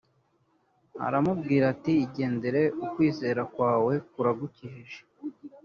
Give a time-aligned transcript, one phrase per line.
[1.05, 4.99] aramubwira ati igendere ukwizera kwawe kuragukijije